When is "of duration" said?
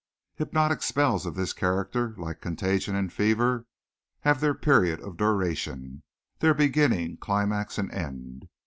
4.99-6.01